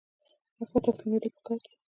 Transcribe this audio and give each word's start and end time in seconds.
حق 0.57 0.69
ته 0.71 0.79
تسلیمیدل 0.87 1.31
پکار 1.35 1.59
دي 1.63 1.73